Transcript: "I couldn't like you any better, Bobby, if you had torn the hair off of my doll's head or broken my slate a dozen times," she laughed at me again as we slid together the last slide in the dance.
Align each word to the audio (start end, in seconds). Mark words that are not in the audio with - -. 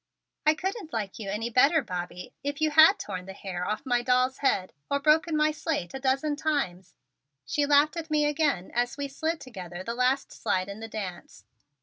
"I 0.47 0.55
couldn't 0.55 0.91
like 0.93 1.19
you 1.19 1.29
any 1.29 1.51
better, 1.51 1.83
Bobby, 1.83 2.33
if 2.43 2.59
you 2.59 2.71
had 2.71 2.93
torn 2.97 3.27
the 3.27 3.33
hair 3.33 3.67
off 3.67 3.81
of 3.81 3.85
my 3.85 4.01
doll's 4.01 4.39
head 4.39 4.73
or 4.89 4.99
broken 4.99 5.37
my 5.37 5.51
slate 5.51 5.93
a 5.93 5.99
dozen 5.99 6.35
times," 6.35 6.95
she 7.45 7.67
laughed 7.67 7.95
at 7.95 8.09
me 8.09 8.25
again 8.25 8.71
as 8.73 8.97
we 8.97 9.07
slid 9.07 9.39
together 9.39 9.83
the 9.83 9.93
last 9.93 10.31
slide 10.31 10.69
in 10.69 10.79
the 10.79 10.87
dance. 10.87 11.45